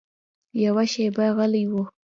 [0.63, 1.73] يوه شېبه غلى و.